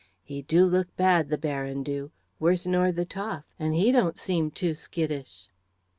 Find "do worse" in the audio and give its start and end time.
1.83-2.65